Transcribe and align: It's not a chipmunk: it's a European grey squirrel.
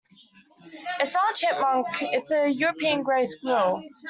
It's 0.99 1.13
not 1.13 1.31
a 1.31 1.35
chipmunk: 1.35 1.85
it's 2.01 2.31
a 2.31 2.47
European 2.51 3.03
grey 3.03 3.23
squirrel. 3.23 3.83